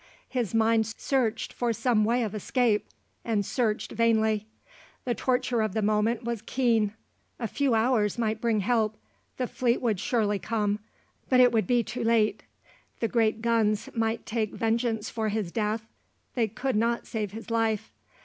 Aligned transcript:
His 0.29 0.55
mind 0.55 0.87
searched 0.87 1.53
for 1.53 1.71
some 1.71 2.03
way 2.03 2.23
of 2.23 2.33
escape, 2.33 2.87
and 3.23 3.45
searched 3.45 3.91
vainly. 3.91 4.47
The 5.05 5.13
torture 5.13 5.61
of 5.61 5.73
the 5.73 5.83
moment 5.83 6.23
was 6.23 6.41
keen. 6.41 6.95
A 7.37 7.47
few 7.47 7.75
hours 7.75 8.17
might 8.17 8.41
bring 8.41 8.61
help: 8.61 8.97
the 9.37 9.45
fleet 9.45 9.79
would 9.79 9.99
surely 9.99 10.39
come; 10.39 10.79
but 11.29 11.39
it 11.39 11.51
would 11.51 11.67
be 11.67 11.83
too 11.83 12.03
late. 12.03 12.41
The 12.99 13.07
great 13.07 13.43
guns 13.43 13.89
might 13.93 14.25
take 14.25 14.53
vengeance 14.55 15.11
for 15.11 15.29
his 15.29 15.51
death; 15.51 15.85
they 16.33 16.47
could 16.47 16.75
not 16.75 17.05
save 17.05 17.33
his 17.33 17.51
life. 17.51 17.91